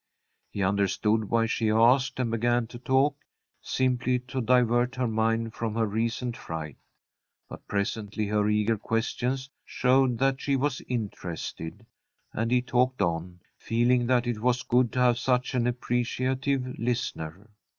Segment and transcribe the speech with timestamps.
[0.49, 3.17] He understood why she asked, and began to talk,
[3.61, 6.77] simply to divert her mind from her recent fright.
[7.47, 11.85] But presently her eager questions showed that she was interested,
[12.33, 17.51] and he talked on, feeling that it was good to have such an appreciative listener.